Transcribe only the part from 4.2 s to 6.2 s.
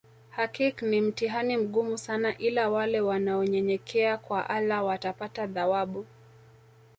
allah watapata thawabu